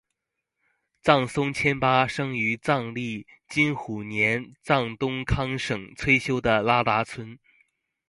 [1.03, 7.37] 杜松虔巴生于藏历金虎年藏东康省崔休的拉达村。